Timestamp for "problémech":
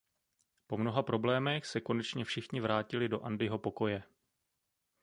1.03-1.65